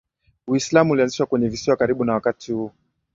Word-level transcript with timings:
Uislam 0.47 0.89
ulianzishwa 0.91 1.25
kwenye 1.25 1.47
visiwa 1.49 1.77
karibu 1.77 2.05
na 2.05 2.13
wakati 2.13 2.51
huu 2.51 2.71